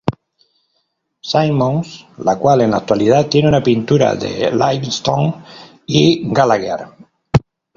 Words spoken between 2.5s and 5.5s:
en la actualidad tiene una pintura de Livingstone